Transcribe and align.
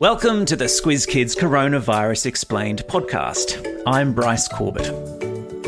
Welcome 0.00 0.44
to 0.44 0.54
the 0.54 0.66
Squiz 0.66 1.08
Kids 1.08 1.34
Coronavirus 1.34 2.26
Explained 2.26 2.84
podcast. 2.86 3.82
I'm 3.84 4.12
Bryce 4.12 4.46
Corbett. 4.46 4.92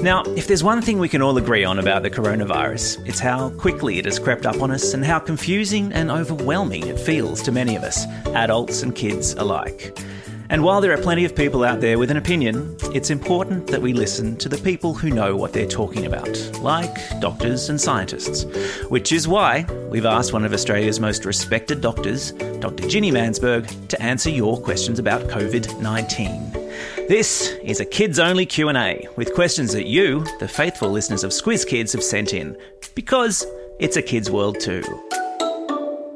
Now, 0.04 0.22
if 0.36 0.46
there's 0.46 0.62
one 0.62 0.82
thing 0.82 1.00
we 1.00 1.08
can 1.08 1.20
all 1.20 1.36
agree 1.36 1.64
on 1.64 1.80
about 1.80 2.04
the 2.04 2.10
coronavirus, 2.10 3.04
it's 3.08 3.18
how 3.18 3.50
quickly 3.50 3.98
it 3.98 4.04
has 4.04 4.20
crept 4.20 4.46
up 4.46 4.62
on 4.62 4.70
us 4.70 4.94
and 4.94 5.04
how 5.04 5.18
confusing 5.18 5.92
and 5.92 6.12
overwhelming 6.12 6.86
it 6.86 7.00
feels 7.00 7.42
to 7.42 7.50
many 7.50 7.74
of 7.74 7.82
us, 7.82 8.06
adults 8.26 8.84
and 8.84 8.94
kids 8.94 9.32
alike. 9.32 9.98
And 10.50 10.64
while 10.64 10.80
there 10.80 10.92
are 10.92 11.00
plenty 11.00 11.24
of 11.24 11.36
people 11.36 11.62
out 11.62 11.80
there 11.80 11.96
with 11.96 12.10
an 12.10 12.16
opinion, 12.16 12.76
it's 12.92 13.10
important 13.10 13.68
that 13.68 13.80
we 13.80 13.92
listen 13.92 14.36
to 14.38 14.48
the 14.48 14.58
people 14.58 14.94
who 14.94 15.08
know 15.08 15.36
what 15.36 15.52
they're 15.52 15.64
talking 15.64 16.06
about, 16.06 16.28
like 16.60 16.92
doctors 17.20 17.68
and 17.68 17.80
scientists. 17.80 18.46
Which 18.88 19.12
is 19.12 19.28
why 19.28 19.64
we've 19.92 20.06
asked 20.06 20.32
one 20.32 20.44
of 20.44 20.52
Australia's 20.52 20.98
most 20.98 21.24
respected 21.24 21.80
doctors, 21.80 22.32
Dr. 22.32 22.82
Ginni 22.88 23.12
Mansberg, 23.12 23.86
to 23.86 24.02
answer 24.02 24.28
your 24.28 24.60
questions 24.60 24.98
about 24.98 25.22
COVID-19. 25.28 27.06
This 27.06 27.54
is 27.62 27.78
a 27.78 27.84
kids-only 27.84 28.44
Q&A 28.44 29.06
with 29.14 29.32
questions 29.34 29.72
that 29.72 29.86
you, 29.86 30.24
the 30.40 30.48
faithful 30.48 30.90
listeners 30.90 31.22
of 31.22 31.30
Squiz 31.30 31.64
Kids, 31.64 31.92
have 31.92 32.02
sent 32.02 32.34
in 32.34 32.58
because 32.96 33.46
it's 33.78 33.96
a 33.96 34.02
kids' 34.02 34.32
world 34.32 34.58
too. 34.58 34.82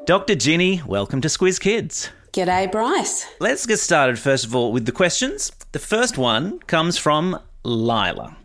Dr. 0.06 0.34
Ginni, 0.34 0.84
welcome 0.84 1.20
to 1.20 1.28
Squiz 1.28 1.60
Kids. 1.60 2.10
G'day, 2.34 2.72
Bryce. 2.72 3.28
Let's 3.38 3.64
get 3.64 3.78
started 3.78 4.18
first 4.18 4.44
of 4.44 4.56
all 4.56 4.72
with 4.72 4.86
the 4.86 4.90
questions. 4.90 5.52
The 5.70 5.78
first 5.78 6.18
one 6.18 6.58
comes 6.66 6.98
from 6.98 7.38
Lila. 7.62 8.36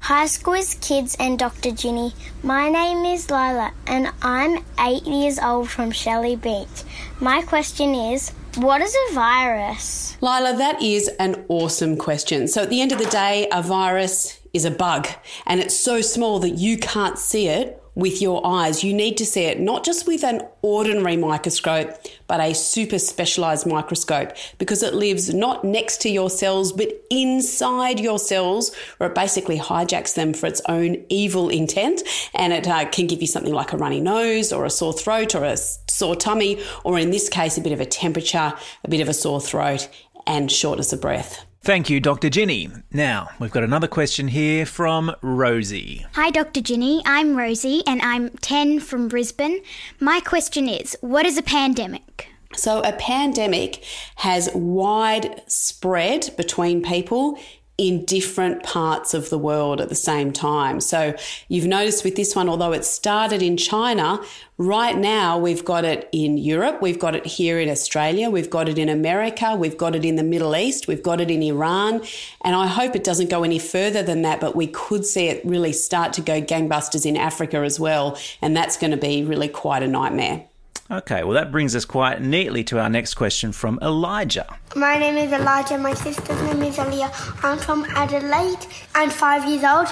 Hi, 0.00 0.26
Squiz 0.26 0.78
Kids 0.86 1.16
and 1.18 1.38
Dr. 1.38 1.70
Ginni. 1.70 2.12
My 2.42 2.68
name 2.68 3.06
is 3.06 3.30
Lila 3.30 3.72
and 3.86 4.12
I'm 4.20 4.62
eight 4.78 5.04
years 5.04 5.38
old 5.38 5.70
from 5.70 5.90
Shelley 5.92 6.36
Beach. 6.36 6.84
My 7.20 7.40
question 7.40 7.94
is 7.94 8.32
what 8.56 8.82
is 8.82 8.94
a 9.08 9.14
virus? 9.14 10.18
Lila, 10.20 10.54
that 10.58 10.82
is 10.82 11.08
an 11.18 11.46
awesome 11.48 11.96
question. 11.96 12.48
So, 12.48 12.64
at 12.64 12.68
the 12.68 12.82
end 12.82 12.92
of 12.92 12.98
the 12.98 13.06
day, 13.06 13.48
a 13.50 13.62
virus 13.62 14.40
is 14.52 14.66
a 14.66 14.70
bug 14.70 15.08
and 15.46 15.58
it's 15.58 15.74
so 15.74 16.02
small 16.02 16.38
that 16.40 16.58
you 16.58 16.76
can't 16.76 17.18
see 17.18 17.48
it 17.48 17.82
with 17.98 18.22
your 18.22 18.46
eyes. 18.46 18.84
You 18.84 18.94
need 18.94 19.16
to 19.16 19.26
see 19.26 19.42
it 19.42 19.58
not 19.58 19.84
just 19.84 20.06
with 20.06 20.22
an 20.22 20.42
ordinary 20.62 21.16
microscope, 21.16 21.90
but 22.28 22.38
a 22.38 22.54
super 22.54 22.98
specialized 22.98 23.66
microscope 23.66 24.32
because 24.58 24.84
it 24.84 24.94
lives 24.94 25.34
not 25.34 25.64
next 25.64 26.00
to 26.02 26.08
your 26.08 26.30
cells, 26.30 26.72
but 26.72 26.88
inside 27.10 27.98
your 27.98 28.20
cells, 28.20 28.72
where 28.98 29.10
it 29.10 29.16
basically 29.16 29.58
hijacks 29.58 30.14
them 30.14 30.32
for 30.32 30.46
its 30.46 30.62
own 30.68 31.04
evil 31.08 31.48
intent. 31.48 32.02
And 32.34 32.52
it 32.52 32.68
uh, 32.68 32.88
can 32.88 33.08
give 33.08 33.20
you 33.20 33.26
something 33.26 33.52
like 33.52 33.72
a 33.72 33.76
runny 33.76 34.00
nose 34.00 34.52
or 34.52 34.64
a 34.64 34.70
sore 34.70 34.92
throat 34.92 35.34
or 35.34 35.42
a 35.42 35.56
sore 35.56 36.14
tummy, 36.14 36.62
or 36.84 37.00
in 37.00 37.10
this 37.10 37.28
case, 37.28 37.58
a 37.58 37.60
bit 37.60 37.72
of 37.72 37.80
a 37.80 37.86
temperature, 37.86 38.54
a 38.84 38.88
bit 38.88 39.00
of 39.00 39.08
a 39.08 39.14
sore 39.14 39.40
throat, 39.40 39.88
and 40.24 40.52
shortness 40.52 40.92
of 40.92 41.00
breath. 41.00 41.47
Thank 41.62 41.90
you, 41.90 42.00
Dr. 42.00 42.30
Ginni. 42.30 42.82
Now, 42.92 43.28
we've 43.38 43.50
got 43.50 43.64
another 43.64 43.88
question 43.88 44.28
here 44.28 44.64
from 44.64 45.14
Rosie. 45.22 46.06
Hi, 46.14 46.30
Dr. 46.30 46.60
Ginni. 46.60 47.02
I'm 47.04 47.36
Rosie 47.36 47.82
and 47.86 48.00
I'm 48.00 48.30
10 48.30 48.80
from 48.80 49.08
Brisbane. 49.08 49.60
My 50.00 50.20
question 50.20 50.68
is 50.68 50.96
what 51.00 51.26
is 51.26 51.36
a 51.36 51.42
pandemic? 51.42 52.28
So, 52.54 52.80
a 52.80 52.92
pandemic 52.92 53.84
has 54.16 54.48
widespread 54.54 56.30
between 56.36 56.82
people 56.82 57.38
in 57.78 58.04
different 58.04 58.64
parts 58.64 59.14
of 59.14 59.30
the 59.30 59.38
world 59.38 59.80
at 59.80 59.88
the 59.88 59.94
same 59.94 60.32
time. 60.32 60.80
So 60.80 61.14
you've 61.46 61.66
noticed 61.66 62.04
with 62.04 62.16
this 62.16 62.34
one, 62.34 62.48
although 62.48 62.72
it 62.72 62.84
started 62.84 63.40
in 63.40 63.56
China, 63.56 64.20
right 64.58 64.98
now 64.98 65.38
we've 65.38 65.64
got 65.64 65.84
it 65.84 66.08
in 66.10 66.36
Europe, 66.36 66.82
we've 66.82 66.98
got 66.98 67.14
it 67.14 67.24
here 67.24 67.60
in 67.60 67.68
Australia, 67.68 68.30
we've 68.30 68.50
got 68.50 68.68
it 68.68 68.78
in 68.78 68.88
America, 68.88 69.54
we've 69.54 69.78
got 69.78 69.94
it 69.94 70.04
in 70.04 70.16
the 70.16 70.24
Middle 70.24 70.56
East, 70.56 70.88
we've 70.88 71.04
got 71.04 71.20
it 71.20 71.30
in 71.30 71.40
Iran. 71.40 72.02
And 72.42 72.56
I 72.56 72.66
hope 72.66 72.96
it 72.96 73.04
doesn't 73.04 73.30
go 73.30 73.44
any 73.44 73.60
further 73.60 74.02
than 74.02 74.22
that, 74.22 74.40
but 74.40 74.56
we 74.56 74.66
could 74.66 75.06
see 75.06 75.28
it 75.28 75.44
really 75.44 75.72
start 75.72 76.12
to 76.14 76.20
go 76.20 76.42
gangbusters 76.42 77.06
in 77.06 77.16
Africa 77.16 77.58
as 77.58 77.78
well. 77.78 78.18
And 78.42 78.56
that's 78.56 78.76
going 78.76 78.90
to 78.90 78.96
be 78.96 79.22
really 79.22 79.48
quite 79.48 79.84
a 79.84 79.88
nightmare. 79.88 80.47
Okay, 80.90 81.22
well, 81.22 81.34
that 81.34 81.52
brings 81.52 81.76
us 81.76 81.84
quite 81.84 82.22
neatly 82.22 82.64
to 82.64 82.78
our 82.78 82.88
next 82.88 83.12
question 83.12 83.52
from 83.52 83.78
Elijah. 83.82 84.46
My 84.74 84.98
name 84.98 85.18
is 85.18 85.30
Elijah. 85.32 85.76
My 85.76 85.92
sister's 85.92 86.40
name 86.40 86.62
is 86.62 86.78
Aliyah. 86.78 87.44
I'm 87.44 87.58
from 87.58 87.84
Adelaide. 87.90 88.66
I'm 88.94 89.10
five 89.10 89.44
years 89.46 89.64
old. 89.64 89.88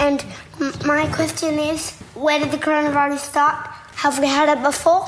And 0.00 0.24
my 0.86 1.06
question 1.12 1.58
is 1.58 1.90
where 2.14 2.38
did 2.38 2.50
the 2.50 2.56
coronavirus 2.56 3.18
start? 3.18 3.66
Have 3.96 4.18
we 4.20 4.26
had 4.26 4.48
it 4.48 4.62
before? 4.62 5.06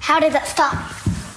How 0.00 0.18
did 0.18 0.34
it 0.34 0.44
start? 0.44 0.74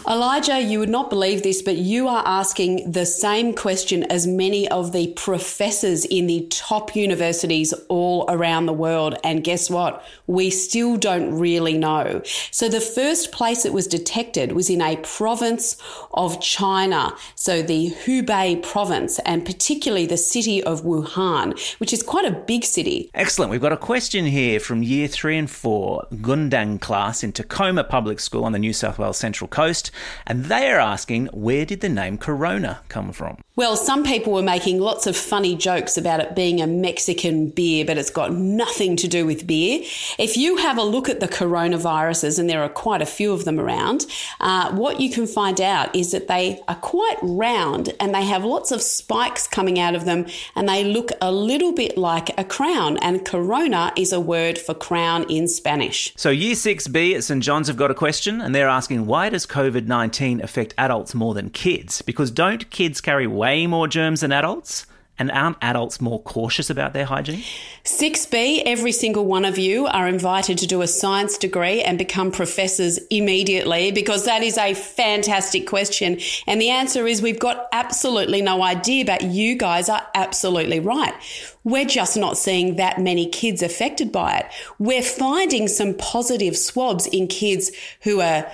Elijah, 0.09 0.61
you 0.61 0.79
would 0.79 0.87
not 0.87 1.09
believe 1.09 1.43
this, 1.43 1.61
but 1.61 1.75
you 1.75 2.07
are 2.07 2.23
asking 2.25 2.89
the 2.89 3.05
same 3.05 3.53
question 3.53 4.05
as 4.05 4.25
many 4.25 4.65
of 4.69 4.93
the 4.93 5.11
professors 5.17 6.05
in 6.05 6.27
the 6.27 6.47
top 6.49 6.95
universities 6.95 7.73
all 7.89 8.23
around 8.29 8.67
the 8.67 8.73
world. 8.73 9.15
And 9.21 9.43
guess 9.43 9.69
what? 9.69 10.01
We 10.25 10.49
still 10.49 10.95
don't 10.95 11.37
really 11.37 11.77
know. 11.77 12.21
So 12.51 12.69
the 12.69 12.79
first 12.79 13.33
place 13.33 13.65
it 13.65 13.73
was 13.73 13.85
detected 13.85 14.53
was 14.53 14.69
in 14.69 14.81
a 14.81 14.95
province 14.95 15.75
of 16.13 16.39
China. 16.39 17.13
So 17.35 17.61
the 17.61 17.91
Hubei 18.05 18.63
province, 18.63 19.19
and 19.19 19.45
particularly 19.45 20.05
the 20.05 20.15
city 20.15 20.63
of 20.63 20.83
Wuhan, 20.83 21.59
which 21.81 21.91
is 21.91 22.01
quite 22.01 22.23
a 22.23 22.31
big 22.31 22.63
city. 22.63 23.11
Excellent. 23.13 23.51
We've 23.51 23.59
got 23.59 23.73
a 23.73 23.77
question 23.77 24.25
here 24.25 24.61
from 24.61 24.83
year 24.83 25.09
three 25.09 25.37
and 25.37 25.51
four, 25.51 26.07
Gundang 26.13 26.79
class 26.79 27.25
in 27.25 27.33
Tacoma 27.33 27.83
Public 27.83 28.21
School 28.21 28.45
on 28.45 28.53
the 28.53 28.59
New 28.59 28.71
South 28.71 28.97
Wales 28.97 29.17
Central 29.17 29.49
Coast 29.49 29.91
and 30.25 30.45
they 30.45 30.69
are 30.69 30.79
asking 30.79 31.27
where 31.27 31.65
did 31.65 31.81
the 31.81 31.89
name 31.89 32.17
Corona 32.17 32.79
come 32.89 33.11
from? 33.11 33.37
Well, 33.57 33.75
some 33.75 34.03
people 34.03 34.33
were 34.33 34.43
making 34.43 34.79
lots 34.79 35.07
of 35.07 35.17
funny 35.17 35.55
jokes 35.55 35.97
about 35.97 36.19
it 36.19 36.35
being 36.35 36.61
a 36.61 36.67
Mexican 36.67 37.49
beer, 37.49 37.85
but 37.85 37.97
it's 37.97 38.11
got 38.11 38.31
nothing 38.31 38.95
to 38.97 39.07
do 39.07 39.25
with 39.25 39.47
beer. 39.47 39.81
If 40.19 40.37
you 40.37 40.57
have 40.57 40.77
a 40.77 40.83
look 40.83 41.09
at 41.09 41.21
the 41.21 41.27
coronaviruses, 41.27 42.37
and 42.37 42.47
there 42.47 42.61
are 42.61 42.69
quite 42.69 43.01
a 43.01 43.05
few 43.07 43.33
of 43.33 43.45
them 43.45 43.59
around, 43.59 44.05
uh, 44.41 44.71
what 44.73 44.99
you 44.99 45.09
can 45.09 45.25
find 45.25 45.59
out 45.59 45.95
is 45.95 46.11
that 46.11 46.27
they 46.27 46.61
are 46.67 46.75
quite 46.75 47.17
round 47.23 47.95
and 47.99 48.13
they 48.13 48.25
have 48.25 48.43
lots 48.43 48.71
of 48.71 48.79
spikes 48.79 49.47
coming 49.47 49.79
out 49.79 49.95
of 49.95 50.05
them, 50.05 50.27
and 50.55 50.69
they 50.69 50.83
look 50.83 51.11
a 51.19 51.31
little 51.31 51.71
bit 51.71 51.97
like 51.97 52.29
a 52.37 52.43
crown. 52.43 52.97
And 53.01 53.25
corona 53.25 53.91
is 53.97 54.13
a 54.13 54.19
word 54.19 54.59
for 54.59 54.75
crown 54.75 55.23
in 55.31 55.47
Spanish. 55.47 56.13
So, 56.15 56.29
Year 56.29 56.53
6B 56.53 57.15
at 57.15 57.23
St. 57.23 57.41
John's 57.41 57.67
have 57.69 57.77
got 57.77 57.89
a 57.89 57.95
question, 57.95 58.39
and 58.39 58.53
they're 58.53 58.69
asking 58.69 59.07
why 59.07 59.29
does 59.29 59.47
COVID 59.47 59.86
19 59.87 60.41
affect 60.41 60.73
adults 60.77 61.15
more 61.15 61.33
than 61.33 61.49
kids? 61.49 62.01
Because 62.01 62.31
don't 62.31 62.69
kids 62.69 63.01
carry 63.01 63.27
way 63.27 63.67
more 63.67 63.87
germs 63.87 64.21
than 64.21 64.31
adults? 64.31 64.85
And 65.19 65.31
aren't 65.31 65.57
adults 65.63 65.99
more 65.99 66.21
cautious 66.21 66.69
about 66.69 66.93
their 66.93 67.05
hygiene? 67.05 67.41
6B, 67.83 68.61
every 68.67 68.91
single 68.91 69.25
one 69.25 69.45
of 69.45 69.57
you 69.57 69.87
are 69.87 70.07
invited 70.07 70.59
to 70.59 70.67
do 70.67 70.83
a 70.83 70.87
science 70.87 71.39
degree 71.39 71.81
and 71.81 71.97
become 71.97 72.31
professors 72.31 72.99
immediately 73.09 73.91
because 73.91 74.25
that 74.25 74.43
is 74.43 74.59
a 74.59 74.75
fantastic 74.75 75.65
question. 75.65 76.19
And 76.45 76.61
the 76.61 76.69
answer 76.69 77.07
is 77.07 77.23
we've 77.23 77.39
got 77.39 77.67
absolutely 77.71 78.43
no 78.43 78.61
idea, 78.61 79.05
but 79.05 79.23
you 79.23 79.55
guys 79.55 79.89
are 79.89 80.05
absolutely 80.13 80.79
right. 80.79 81.15
We're 81.63 81.85
just 81.85 82.15
not 82.15 82.37
seeing 82.37 82.75
that 82.75 83.01
many 83.01 83.27
kids 83.27 83.63
affected 83.63 84.11
by 84.11 84.37
it. 84.37 84.45
We're 84.77 85.01
finding 85.01 85.67
some 85.67 85.95
positive 85.95 86.55
swabs 86.55 87.07
in 87.07 87.27
kids 87.27 87.71
who 88.03 88.21
are 88.21 88.45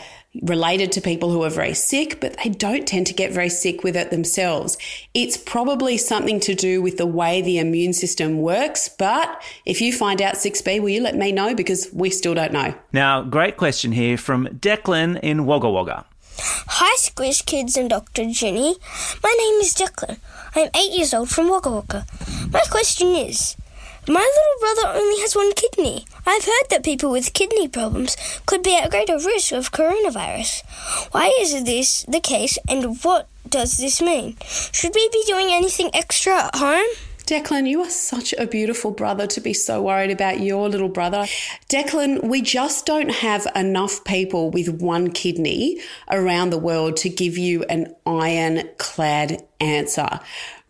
related 0.41 0.91
to 0.93 1.01
people 1.01 1.31
who 1.31 1.43
are 1.43 1.49
very 1.49 1.73
sick, 1.73 2.19
but 2.19 2.35
they 2.43 2.49
don't 2.49 2.87
tend 2.87 3.07
to 3.07 3.13
get 3.13 3.31
very 3.31 3.49
sick 3.49 3.83
with 3.83 3.95
it 3.95 4.09
themselves. 4.09 4.77
It's 5.13 5.37
probably 5.37 5.97
something 5.97 6.39
to 6.41 6.55
do 6.55 6.81
with 6.81 6.97
the 6.97 7.05
way 7.05 7.41
the 7.41 7.59
immune 7.59 7.93
system 7.93 8.39
works. 8.39 8.89
But 8.89 9.41
if 9.65 9.81
you 9.81 9.93
find 9.93 10.21
out 10.21 10.35
6B, 10.35 10.81
will 10.81 10.89
you 10.89 11.01
let 11.01 11.15
me 11.15 11.31
know? 11.31 11.53
Because 11.53 11.89
we 11.93 12.09
still 12.09 12.33
don't 12.33 12.53
know. 12.53 12.73
Now, 12.91 13.21
great 13.21 13.57
question 13.57 13.91
here 13.91 14.17
from 14.17 14.47
Declan 14.47 15.19
in 15.21 15.45
Wagga 15.45 15.69
Wagga. 15.69 16.05
Hi, 16.35 16.95
Squiz 16.97 17.45
Kids 17.45 17.77
and 17.77 17.89
Dr. 17.89 18.25
Jenny. 18.31 18.75
My 19.23 19.35
name 19.37 19.61
is 19.61 19.75
Declan. 19.75 20.17
I'm 20.55 20.69
eight 20.75 20.97
years 20.97 21.13
old 21.13 21.29
from 21.29 21.49
Wagga 21.49 21.69
Wagga. 21.69 22.05
My 22.51 22.61
question 22.71 23.09
is 23.09 23.55
my 24.07 24.19
little 24.19 24.59
brother 24.59 24.99
only 24.99 25.21
has 25.21 25.35
one 25.35 25.53
kidney. 25.53 26.05
I've 26.25 26.45
heard 26.45 26.69
that 26.69 26.83
people 26.83 27.11
with 27.11 27.33
kidney 27.33 27.67
problems 27.67 28.17
could 28.45 28.63
be 28.63 28.75
at 28.75 28.91
greater 28.91 29.15
risk 29.17 29.51
of 29.51 29.71
coronavirus. 29.71 30.63
Why 31.11 31.33
is 31.39 31.63
this 31.63 32.03
the 32.03 32.19
case 32.19 32.57
and 32.67 33.01
what 33.03 33.29
does 33.47 33.77
this 33.77 34.01
mean? 34.01 34.35
Should 34.43 34.93
we 34.95 35.09
be 35.09 35.23
doing 35.25 35.47
anything 35.51 35.89
extra 35.93 36.45
at 36.45 36.55
home? 36.55 36.87
Declan, 37.25 37.69
you 37.69 37.81
are 37.81 37.89
such 37.89 38.33
a 38.37 38.45
beautiful 38.45 38.91
brother 38.91 39.25
to 39.27 39.39
be 39.39 39.53
so 39.53 39.81
worried 39.81 40.11
about 40.11 40.41
your 40.41 40.67
little 40.67 40.89
brother. 40.89 41.25
Declan, 41.69 42.27
we 42.27 42.41
just 42.41 42.85
don't 42.85 43.11
have 43.11 43.47
enough 43.55 44.03
people 44.03 44.49
with 44.49 44.67
one 44.67 45.09
kidney 45.11 45.79
around 46.11 46.49
the 46.49 46.57
world 46.57 46.97
to 46.97 47.09
give 47.09 47.37
you 47.37 47.63
an 47.63 47.95
ironclad 48.05 49.41
answer. 49.61 50.19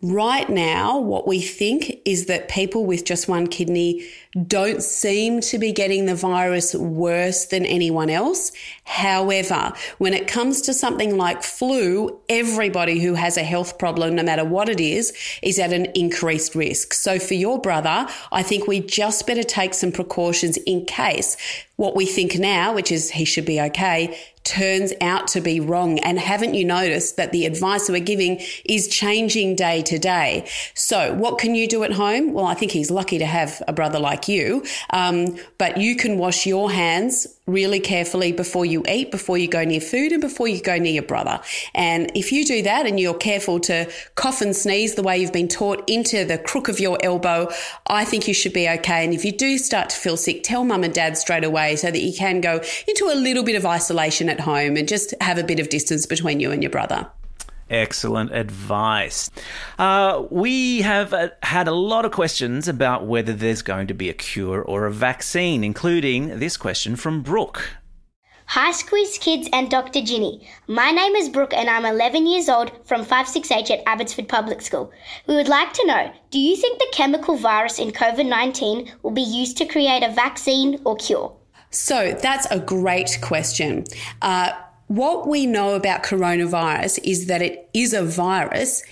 Right 0.06 0.50
now, 0.50 0.98
what 0.98 1.26
we 1.26 1.40
think 1.40 2.02
is 2.04 2.26
that 2.26 2.50
people 2.50 2.84
with 2.84 3.06
just 3.06 3.26
one 3.26 3.46
kidney 3.46 4.06
don't 4.46 4.82
seem 4.82 5.40
to 5.40 5.58
be 5.58 5.72
getting 5.72 6.04
the 6.04 6.14
virus 6.14 6.74
worse 6.74 7.46
than 7.46 7.64
anyone 7.64 8.10
else. 8.10 8.52
However, 8.84 9.72
when 9.96 10.12
it 10.12 10.26
comes 10.26 10.60
to 10.62 10.74
something 10.74 11.16
like 11.16 11.42
flu, 11.42 12.20
everybody 12.28 13.00
who 13.00 13.14
has 13.14 13.38
a 13.38 13.42
health 13.42 13.78
problem, 13.78 14.14
no 14.14 14.22
matter 14.22 14.44
what 14.44 14.68
it 14.68 14.78
is, 14.78 15.14
is 15.42 15.58
at 15.58 15.72
an 15.72 15.86
increased 15.94 16.54
risk. 16.54 16.92
So 16.92 17.18
for 17.18 17.32
your 17.32 17.58
brother, 17.58 18.06
I 18.30 18.42
think 18.42 18.66
we 18.66 18.80
just 18.80 19.26
better 19.26 19.42
take 19.42 19.72
some 19.72 19.90
precautions 19.90 20.58
in 20.66 20.84
case 20.84 21.38
what 21.76 21.96
we 21.96 22.04
think 22.04 22.38
now, 22.38 22.74
which 22.74 22.92
is 22.92 23.10
he 23.10 23.24
should 23.24 23.46
be 23.46 23.58
okay, 23.58 24.20
turns 24.44 24.92
out 25.00 25.28
to 25.28 25.40
be 25.40 25.58
wrong. 25.58 25.98
And 26.00 26.18
haven't 26.18 26.54
you 26.54 26.64
noticed 26.64 27.16
that 27.16 27.32
the 27.32 27.46
advice 27.46 27.88
we're 27.88 28.00
giving 28.00 28.40
is 28.64 28.88
changing 28.88 29.56
day 29.56 29.82
to 29.82 29.98
day? 29.98 30.48
So 30.74 31.14
what 31.14 31.38
can 31.38 31.54
you 31.54 31.66
do 31.66 31.82
at 31.82 31.92
home? 31.92 32.32
Well, 32.32 32.46
I 32.46 32.54
think 32.54 32.70
he's 32.70 32.90
lucky 32.90 33.18
to 33.18 33.26
have 33.26 33.62
a 33.66 33.72
brother 33.72 33.98
like 33.98 34.28
you. 34.28 34.64
Um, 34.90 35.36
but 35.58 35.78
you 35.78 35.96
can 35.96 36.18
wash 36.18 36.46
your 36.46 36.70
hands 36.70 37.26
really 37.46 37.80
carefully 37.80 38.32
before 38.32 38.64
you 38.64 38.82
eat, 38.88 39.10
before 39.10 39.36
you 39.36 39.46
go 39.46 39.64
near 39.64 39.80
food, 39.80 40.12
and 40.12 40.20
before 40.20 40.48
you 40.48 40.60
go 40.60 40.78
near 40.78 40.92
your 40.92 41.02
brother. 41.02 41.40
And 41.74 42.10
if 42.14 42.32
you 42.32 42.44
do 42.44 42.62
that 42.62 42.86
and 42.86 42.98
you're 42.98 43.14
careful 43.14 43.60
to 43.60 43.90
cough 44.14 44.40
and 44.40 44.56
sneeze 44.56 44.94
the 44.94 45.02
way 45.02 45.18
you've 45.18 45.32
been 45.32 45.48
taught 45.48 45.88
into 45.88 46.24
the 46.24 46.38
crook 46.38 46.68
of 46.68 46.80
your 46.80 46.98
elbow, 47.02 47.50
I 47.86 48.04
think 48.04 48.26
you 48.26 48.34
should 48.34 48.52
be 48.52 48.68
okay. 48.68 49.04
And 49.04 49.12
if 49.12 49.24
you 49.24 49.32
do 49.32 49.58
start 49.58 49.90
to 49.90 49.96
feel 49.96 50.16
sick, 50.16 50.42
tell 50.42 50.64
mum 50.64 50.84
and 50.84 50.94
dad 50.94 51.18
straight 51.18 51.44
away 51.44 51.76
so 51.76 51.90
that 51.90 52.00
you 52.00 52.14
can 52.16 52.40
go 52.40 52.62
into 52.88 53.10
a 53.12 53.14
little 53.14 53.42
bit 53.42 53.56
of 53.56 53.66
isolation 53.66 54.28
at 54.28 54.40
home 54.40 54.76
and 54.76 54.88
just 54.88 55.14
have 55.20 55.38
a 55.38 55.44
bit 55.44 55.60
of 55.60 55.68
distance 55.68 56.06
between 56.06 56.40
you 56.40 56.50
and 56.50 56.62
your 56.62 56.70
brother. 56.70 57.10
Excellent 57.70 58.34
advice. 58.34 59.30
Uh, 59.78 60.24
we 60.30 60.82
have 60.82 61.14
uh, 61.14 61.28
had 61.42 61.66
a 61.66 61.72
lot 61.72 62.04
of 62.04 62.12
questions 62.12 62.68
about 62.68 63.06
whether 63.06 63.32
there's 63.32 63.62
going 63.62 63.86
to 63.86 63.94
be 63.94 64.10
a 64.10 64.14
cure 64.14 64.62
or 64.62 64.84
a 64.84 64.92
vaccine, 64.92 65.64
including 65.64 66.38
this 66.38 66.56
question 66.56 66.94
from 66.94 67.22
Brooke. 67.22 67.70
Hi, 68.48 68.72
Squiz 68.72 69.18
Kids 69.18 69.48
and 69.54 69.70
Dr. 69.70 70.00
Ginni. 70.00 70.46
My 70.66 70.90
name 70.90 71.14
is 71.14 71.30
Brooke 71.30 71.54
and 71.54 71.70
I'm 71.70 71.86
11 71.86 72.26
years 72.26 72.50
old 72.50 72.70
from 72.84 73.02
56H 73.02 73.70
at 73.70 73.82
Abbotsford 73.86 74.28
Public 74.28 74.60
School. 74.60 74.92
We 75.26 75.34
would 75.34 75.48
like 75.48 75.72
to 75.72 75.86
know 75.86 76.12
do 76.30 76.38
you 76.38 76.54
think 76.54 76.78
the 76.78 76.92
chemical 76.92 77.36
virus 77.36 77.78
in 77.78 77.90
COVID 77.90 78.28
19 78.28 78.92
will 79.02 79.12
be 79.12 79.22
used 79.22 79.56
to 79.58 79.64
create 79.64 80.02
a 80.02 80.12
vaccine 80.12 80.78
or 80.84 80.94
cure? 80.96 81.34
So 81.70 82.12
that's 82.22 82.46
a 82.50 82.60
great 82.60 83.18
question. 83.22 83.84
Uh, 84.20 84.52
what 84.86 85.26
we 85.26 85.46
know 85.46 85.74
about 85.74 86.02
coronavirus 86.02 87.00
is 87.04 87.26
that 87.26 87.42
it 87.42 87.68
is 87.72 87.92
a 87.92 88.02
virus. 88.02 88.82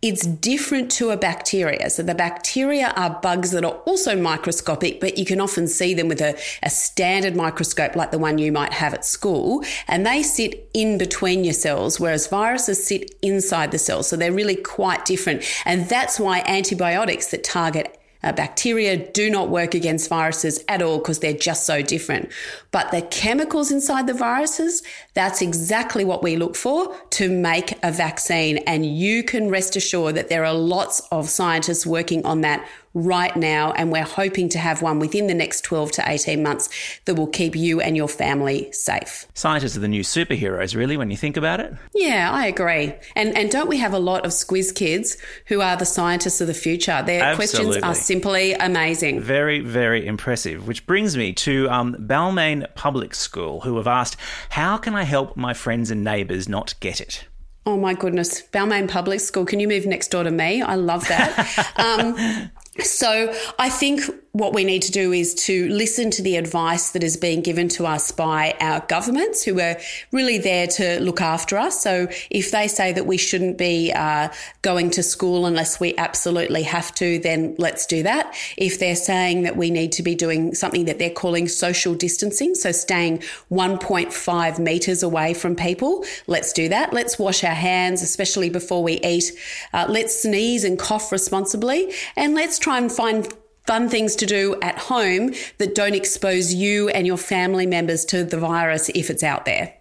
It's 0.00 0.26
different 0.26 0.90
to 0.92 1.10
a 1.10 1.16
bacteria. 1.16 1.88
So 1.88 2.02
the 2.02 2.14
bacteria 2.14 2.92
are 2.96 3.20
bugs 3.22 3.52
that 3.52 3.64
are 3.64 3.76
also 3.84 4.20
microscopic, 4.20 5.00
but 5.00 5.16
you 5.16 5.24
can 5.24 5.40
often 5.40 5.68
see 5.68 5.94
them 5.94 6.08
with 6.08 6.20
a, 6.20 6.36
a, 6.64 6.70
standard 6.70 7.36
microscope 7.36 7.94
like 7.94 8.10
the 8.10 8.18
one 8.18 8.38
you 8.38 8.50
might 8.50 8.72
have 8.72 8.94
at 8.94 9.04
school. 9.04 9.62
And 9.86 10.04
they 10.04 10.24
sit 10.24 10.68
in 10.74 10.98
between 10.98 11.44
your 11.44 11.54
cells, 11.54 12.00
whereas 12.00 12.26
viruses 12.26 12.84
sit 12.84 13.14
inside 13.22 13.70
the 13.70 13.78
cells. 13.78 14.08
So 14.08 14.16
they're 14.16 14.32
really 14.32 14.56
quite 14.56 15.04
different. 15.04 15.44
And 15.64 15.88
that's 15.88 16.18
why 16.18 16.42
antibiotics 16.46 17.30
that 17.30 17.44
target 17.44 17.96
uh, 18.22 18.32
bacteria 18.32 18.96
do 18.96 19.30
not 19.30 19.48
work 19.48 19.74
against 19.74 20.08
viruses 20.08 20.64
at 20.68 20.82
all 20.82 20.98
because 20.98 21.18
they're 21.18 21.32
just 21.32 21.66
so 21.66 21.82
different. 21.82 22.30
But 22.70 22.90
the 22.90 23.02
chemicals 23.02 23.70
inside 23.70 24.06
the 24.06 24.14
viruses, 24.14 24.82
that's 25.14 25.42
exactly 25.42 26.04
what 26.04 26.22
we 26.22 26.36
look 26.36 26.56
for 26.56 26.94
to 27.10 27.28
make 27.28 27.78
a 27.82 27.92
vaccine. 27.92 28.58
And 28.58 28.86
you 28.86 29.22
can 29.22 29.48
rest 29.48 29.76
assured 29.76 30.14
that 30.14 30.28
there 30.28 30.44
are 30.44 30.54
lots 30.54 31.00
of 31.10 31.28
scientists 31.28 31.86
working 31.86 32.24
on 32.24 32.40
that 32.42 32.66
right 32.94 33.34
now, 33.36 33.72
and 33.72 33.90
we're 33.90 34.02
hoping 34.02 34.48
to 34.50 34.58
have 34.58 34.82
one 34.82 34.98
within 34.98 35.26
the 35.26 35.34
next 35.34 35.62
12 35.62 35.92
to 35.92 36.04
18 36.06 36.42
months 36.42 36.68
that 37.04 37.14
will 37.14 37.26
keep 37.26 37.56
you 37.56 37.80
and 37.80 37.96
your 37.96 38.08
family 38.08 38.70
safe. 38.72 39.26
Scientists 39.34 39.76
are 39.76 39.80
the 39.80 39.88
new 39.88 40.02
superheroes, 40.02 40.76
really, 40.76 40.96
when 40.96 41.10
you 41.10 41.16
think 41.16 41.36
about 41.36 41.60
it. 41.60 41.74
Yeah, 41.94 42.30
I 42.30 42.46
agree. 42.46 42.94
And 43.16 43.36
and 43.36 43.50
don't 43.50 43.68
we 43.68 43.78
have 43.78 43.92
a 43.92 43.98
lot 43.98 44.24
of 44.24 44.32
squiz 44.32 44.74
kids 44.74 45.16
who 45.46 45.60
are 45.60 45.76
the 45.76 45.86
scientists 45.86 46.40
of 46.40 46.46
the 46.46 46.54
future? 46.54 47.02
Their 47.04 47.22
Absolutely. 47.22 47.80
questions 47.80 47.84
are 47.84 47.94
simply 47.94 48.54
amazing. 48.54 49.20
Very, 49.20 49.60
very 49.60 50.06
impressive. 50.06 50.66
Which 50.66 50.86
brings 50.86 51.16
me 51.16 51.32
to 51.34 51.68
um, 51.70 51.94
Balmain 51.94 52.66
Public 52.74 53.14
School, 53.14 53.60
who 53.60 53.76
have 53.76 53.86
asked, 53.86 54.16
"How 54.50 54.76
can 54.76 54.94
I 54.94 55.04
help 55.04 55.36
my 55.36 55.54
friends 55.54 55.90
and 55.90 56.04
neighbours 56.04 56.48
not 56.48 56.74
get 56.80 57.00
it?" 57.00 57.26
Oh 57.64 57.76
my 57.76 57.94
goodness, 57.94 58.42
Balmain 58.42 58.90
Public 58.90 59.20
School. 59.20 59.44
Can 59.44 59.60
you 59.60 59.68
move 59.68 59.86
next 59.86 60.08
door 60.08 60.24
to 60.24 60.32
me? 60.32 60.62
I 60.62 60.74
love 60.74 61.06
that. 61.06 61.72
um, 61.76 62.50
so 62.80 63.34
I 63.58 63.68
think 63.68 64.02
what 64.32 64.54
we 64.54 64.64
need 64.64 64.80
to 64.80 64.90
do 64.90 65.12
is 65.12 65.34
to 65.34 65.68
listen 65.68 66.10
to 66.10 66.22
the 66.22 66.36
advice 66.36 66.90
that 66.90 67.04
is 67.04 67.18
being 67.18 67.42
given 67.42 67.68
to 67.68 67.86
us 67.86 68.10
by 68.10 68.56
our 68.60 68.80
governments 68.88 69.42
who 69.42 69.60
are 69.60 69.76
really 70.10 70.38
there 70.38 70.66
to 70.66 70.98
look 71.00 71.20
after 71.20 71.58
us. 71.58 71.82
So 71.82 72.08
if 72.30 72.50
they 72.50 72.66
say 72.66 72.92
that 72.92 73.06
we 73.06 73.18
shouldn't 73.18 73.58
be 73.58 73.92
uh, 73.92 74.30
going 74.62 74.90
to 74.92 75.02
school 75.02 75.44
unless 75.44 75.78
we 75.78 75.94
absolutely 75.98 76.62
have 76.62 76.94
to, 76.94 77.18
then 77.18 77.54
let's 77.58 77.84
do 77.84 78.02
that. 78.04 78.34
If 78.56 78.78
they're 78.78 78.96
saying 78.96 79.42
that 79.42 79.56
we 79.56 79.70
need 79.70 79.92
to 79.92 80.02
be 80.02 80.14
doing 80.14 80.54
something 80.54 80.86
that 80.86 80.98
they're 80.98 81.10
calling 81.10 81.46
social 81.46 81.94
distancing, 81.94 82.54
so 82.54 82.72
staying 82.72 83.18
1.5 83.50 84.58
meters 84.58 85.02
away 85.02 85.34
from 85.34 85.54
people, 85.54 86.06
let's 86.26 86.54
do 86.54 86.70
that. 86.70 86.94
Let's 86.94 87.18
wash 87.18 87.44
our 87.44 87.50
hands, 87.50 88.00
especially 88.00 88.48
before 88.48 88.82
we 88.82 88.94
eat. 89.00 89.30
Uh, 89.74 89.84
let's 89.90 90.22
sneeze 90.22 90.64
and 90.64 90.78
cough 90.78 91.12
responsibly 91.12 91.92
and 92.16 92.34
let's 92.34 92.58
try 92.58 92.78
and 92.78 92.90
find 92.90 93.30
fun 93.66 93.88
things 93.88 94.16
to 94.16 94.26
do 94.26 94.56
at 94.60 94.78
home 94.78 95.32
that 95.58 95.74
don't 95.74 95.94
expose 95.94 96.52
you 96.52 96.88
and 96.90 97.06
your 97.06 97.16
family 97.16 97.66
members 97.66 98.04
to 98.06 98.24
the 98.24 98.38
virus 98.38 98.88
if 98.94 99.10
it's 99.10 99.22
out 99.22 99.44
there. 99.44 99.74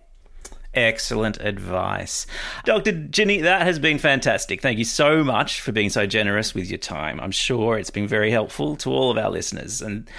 Excellent 0.73 1.37
advice. 1.41 2.25
Dr. 2.63 2.93
Ginni, 2.93 3.41
that 3.41 3.63
has 3.63 3.77
been 3.77 3.97
fantastic. 3.97 4.61
Thank 4.61 4.77
you 4.77 4.85
so 4.85 5.21
much 5.21 5.59
for 5.59 5.73
being 5.73 5.89
so 5.89 6.05
generous 6.05 6.55
with 6.55 6.69
your 6.69 6.77
time. 6.77 7.19
I'm 7.19 7.31
sure 7.31 7.77
it's 7.77 7.89
been 7.89 8.07
very 8.07 8.31
helpful 8.31 8.77
to 8.77 8.89
all 8.89 9.11
of 9.11 9.17
our 9.17 9.29
listeners. 9.29 9.81
And 9.81 10.09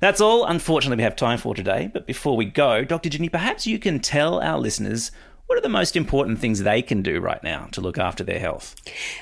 that's 0.00 0.20
all, 0.20 0.44
unfortunately, 0.46 0.96
we 0.96 1.04
have 1.04 1.14
time 1.14 1.38
for 1.38 1.54
today. 1.54 1.90
But 1.92 2.08
before 2.08 2.36
we 2.36 2.44
go, 2.44 2.84
Dr. 2.84 3.08
Ginni, 3.08 3.30
perhaps 3.30 3.68
you 3.68 3.78
can 3.78 4.00
tell 4.00 4.40
our 4.40 4.58
listeners 4.58 5.12
what 5.46 5.56
are 5.58 5.62
the 5.62 5.68
most 5.68 5.96
important 5.96 6.38
things 6.40 6.60
they 6.60 6.82
can 6.82 7.02
do 7.02 7.20
right 7.20 7.42
now 7.44 7.68
to 7.72 7.80
look 7.80 7.98
after 7.98 8.24
their 8.24 8.38
health? 8.38 8.74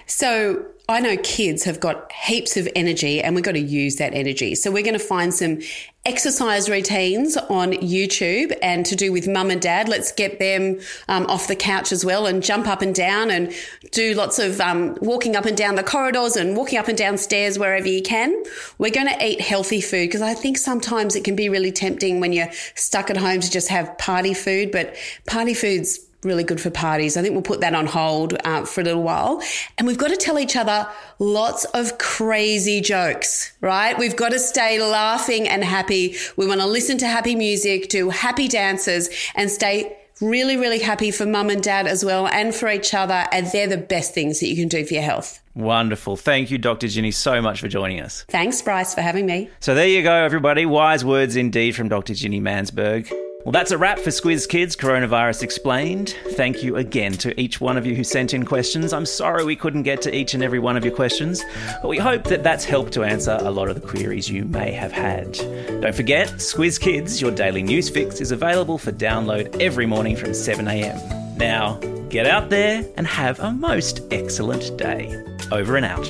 So, 0.06 0.66
I 0.90 1.00
know 1.00 1.18
kids 1.18 1.64
have 1.64 1.80
got 1.80 2.10
heaps 2.12 2.56
of 2.56 2.66
energy 2.74 3.20
and 3.20 3.34
we've 3.34 3.44
got 3.44 3.52
to 3.52 3.60
use 3.60 3.96
that 3.96 4.14
energy. 4.14 4.54
So 4.54 4.70
we're 4.70 4.82
going 4.82 4.94
to 4.94 4.98
find 4.98 5.34
some 5.34 5.60
exercise 6.06 6.70
routines 6.70 7.36
on 7.36 7.72
YouTube 7.74 8.56
and 8.62 8.86
to 8.86 8.96
do 8.96 9.12
with 9.12 9.28
mum 9.28 9.50
and 9.50 9.60
dad. 9.60 9.86
Let's 9.86 10.12
get 10.12 10.38
them 10.38 10.80
um, 11.08 11.26
off 11.26 11.46
the 11.46 11.56
couch 11.56 11.92
as 11.92 12.06
well 12.06 12.24
and 12.24 12.42
jump 12.42 12.66
up 12.66 12.80
and 12.80 12.94
down 12.94 13.30
and 13.30 13.52
do 13.90 14.14
lots 14.14 14.38
of 14.38 14.62
um, 14.62 14.96
walking 15.02 15.36
up 15.36 15.44
and 15.44 15.58
down 15.58 15.74
the 15.74 15.82
corridors 15.82 16.36
and 16.36 16.56
walking 16.56 16.78
up 16.78 16.88
and 16.88 16.96
down 16.96 17.18
stairs 17.18 17.58
wherever 17.58 17.86
you 17.86 18.00
can. 18.00 18.42
We're 18.78 18.90
going 18.90 19.08
to 19.08 19.22
eat 19.22 19.42
healthy 19.42 19.82
food 19.82 20.06
because 20.06 20.22
I 20.22 20.32
think 20.32 20.56
sometimes 20.56 21.16
it 21.16 21.22
can 21.22 21.36
be 21.36 21.50
really 21.50 21.70
tempting 21.70 22.18
when 22.18 22.32
you're 22.32 22.50
stuck 22.76 23.10
at 23.10 23.18
home 23.18 23.40
to 23.40 23.50
just 23.50 23.68
have 23.68 23.98
party 23.98 24.32
food, 24.32 24.72
but 24.72 24.96
party 25.26 25.52
food's 25.52 26.00
really 26.24 26.44
good 26.44 26.60
for 26.60 26.70
parties. 26.70 27.16
I 27.16 27.22
think 27.22 27.32
we'll 27.32 27.42
put 27.42 27.60
that 27.60 27.74
on 27.74 27.86
hold 27.86 28.36
uh, 28.44 28.64
for 28.64 28.80
a 28.80 28.84
little 28.84 29.02
while. 29.02 29.42
And 29.76 29.86
we've 29.86 29.98
got 29.98 30.08
to 30.08 30.16
tell 30.16 30.38
each 30.38 30.56
other 30.56 30.77
lots 31.18 31.64
of 31.66 31.98
crazy 31.98 32.80
jokes, 32.80 33.52
right? 33.60 33.98
We've 33.98 34.16
got 34.16 34.30
to 34.30 34.38
stay 34.38 34.82
laughing 34.82 35.48
and 35.48 35.64
happy. 35.64 36.16
We 36.36 36.46
want 36.46 36.60
to 36.60 36.66
listen 36.66 36.98
to 36.98 37.06
happy 37.06 37.34
music, 37.34 37.88
do 37.88 38.10
happy 38.10 38.48
dances, 38.48 39.08
and 39.34 39.50
stay 39.50 39.96
really, 40.20 40.56
really 40.56 40.80
happy 40.80 41.10
for 41.10 41.26
mum 41.26 41.48
and 41.50 41.62
dad 41.62 41.86
as 41.86 42.04
well 42.04 42.26
and 42.28 42.54
for 42.54 42.68
each 42.68 42.94
other. 42.94 43.26
And 43.32 43.46
they're 43.52 43.68
the 43.68 43.76
best 43.76 44.14
things 44.14 44.40
that 44.40 44.48
you 44.48 44.56
can 44.56 44.68
do 44.68 44.84
for 44.84 44.94
your 44.94 45.02
health. 45.02 45.40
Wonderful. 45.54 46.16
Thank 46.16 46.50
you, 46.50 46.58
Dr. 46.58 46.86
Ginni, 46.86 47.12
so 47.12 47.42
much 47.42 47.60
for 47.60 47.68
joining 47.68 48.00
us. 48.00 48.24
Thanks, 48.28 48.62
Bryce, 48.62 48.94
for 48.94 49.00
having 49.00 49.26
me. 49.26 49.50
So 49.60 49.74
there 49.74 49.88
you 49.88 50.02
go, 50.02 50.12
everybody. 50.12 50.66
Wise 50.66 51.04
words 51.04 51.36
indeed 51.36 51.74
from 51.74 51.88
Dr. 51.88 52.12
Ginni 52.12 52.40
Mansberg. 52.40 53.12
Well, 53.44 53.52
that's 53.52 53.70
a 53.70 53.78
wrap 53.78 54.00
for 54.00 54.10
Squiz 54.10 54.48
Kids 54.48 54.74
Coronavirus 54.74 55.44
Explained. 55.44 56.16
Thank 56.32 56.64
you 56.64 56.74
again 56.74 57.12
to 57.12 57.40
each 57.40 57.60
one 57.60 57.76
of 57.76 57.86
you 57.86 57.94
who 57.94 58.02
sent 58.02 58.34
in 58.34 58.44
questions. 58.44 58.92
I'm 58.92 59.06
sorry 59.06 59.44
we 59.44 59.54
couldn't 59.54 59.84
get 59.84 60.02
to 60.02 60.14
each 60.14 60.34
and 60.34 60.42
every 60.42 60.58
one 60.58 60.76
of 60.76 60.84
your 60.84 60.94
questions, 60.94 61.44
but 61.80 61.88
we 61.88 61.98
hope 61.98 62.24
that 62.24 62.42
that's 62.42 62.64
helped 62.64 62.92
to 62.94 63.04
answer 63.04 63.38
a 63.40 63.50
lot 63.50 63.68
of 63.68 63.80
the 63.80 63.86
queries 63.86 64.28
you 64.28 64.44
may 64.44 64.72
have 64.72 64.90
had. 64.90 65.34
Don't 65.80 65.94
forget, 65.94 66.28
Squiz 66.30 66.80
Kids, 66.80 67.22
your 67.22 67.30
daily 67.30 67.62
news 67.62 67.88
fix, 67.88 68.20
is 68.20 68.32
available 68.32 68.76
for 68.76 68.90
download 68.90 69.60
every 69.60 69.86
morning 69.86 70.16
from 70.16 70.30
7am. 70.30 71.36
Now, 71.36 71.74
get 72.08 72.26
out 72.26 72.50
there 72.50 72.84
and 72.96 73.06
have 73.06 73.38
a 73.38 73.52
most 73.52 74.00
excellent 74.10 74.76
day. 74.76 75.16
Over 75.52 75.76
and 75.76 75.86
out. 75.86 76.08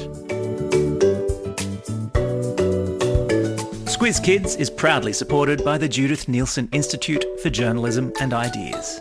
Squiz 3.99 4.23
Kids 4.23 4.55
is 4.55 4.71
proudly 4.71 5.13
supported 5.13 5.65
by 5.65 5.77
the 5.77 5.89
Judith 5.89 6.27
Neilson 6.27 6.73
Institute 6.73 7.25
for 7.43 7.51
Journalism 7.51 8.13
and 8.21 8.33
Ideas. 8.33 9.01